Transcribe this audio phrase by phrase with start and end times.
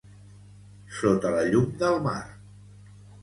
[0.99, 2.21] "Sota la llum del mar"